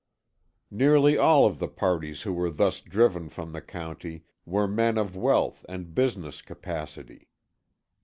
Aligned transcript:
Nearly 0.71 1.15
all 1.15 1.45
of 1.45 1.59
the 1.59 1.67
parties 1.67 2.23
who 2.23 2.33
were 2.33 2.49
thus 2.49 2.79
driven 2.79 3.29
from 3.29 3.51
the 3.51 3.61
county, 3.61 4.23
were 4.47 4.67
men 4.67 4.97
of 4.97 5.15
wealth 5.15 5.63
and 5.69 5.93
business 5.93 6.41
capacity. 6.41 7.27